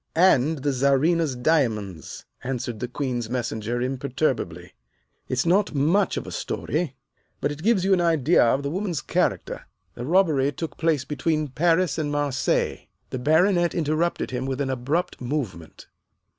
"And 0.15 0.63
the 0.63 0.73
Czarina's 0.73 1.35
diamonds," 1.35 2.25
answered 2.43 2.79
the 2.79 2.87
Queen's 2.87 3.29
Messenger 3.29 3.83
imperturbably. 3.83 4.73
"It's 5.29 5.45
not 5.45 5.75
much 5.75 6.17
of 6.17 6.25
a 6.25 6.31
story, 6.31 6.95
but 7.39 7.51
it 7.51 7.61
gives 7.61 7.85
you 7.85 7.93
an 7.93 8.01
idea 8.01 8.43
of 8.43 8.63
the 8.63 8.71
woman's 8.71 8.99
character. 9.03 9.67
The 9.93 10.03
robbery 10.07 10.51
took 10.53 10.75
place 10.77 11.05
between 11.05 11.49
Paris 11.49 11.99
and 11.99 12.11
Marseilles." 12.11 12.87
The 13.11 13.19
Baronet 13.19 13.75
interrupted 13.75 14.31
him 14.31 14.47
with 14.47 14.59
an 14.59 14.71
abrupt 14.71 15.21
movement. 15.21 15.85